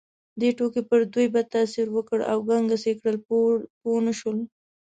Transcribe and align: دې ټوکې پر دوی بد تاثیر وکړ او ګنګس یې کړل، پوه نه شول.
دې 0.39 0.49
ټوکې 0.57 0.81
پر 0.89 0.99
دوی 1.13 1.27
بد 1.33 1.45
تاثیر 1.55 1.87
وکړ 1.91 2.19
او 2.31 2.37
ګنګس 2.49 2.83
یې 2.89 2.93
کړل، 3.01 3.17
پوه 3.81 3.99
نه 4.07 4.13
شول. 4.19 4.37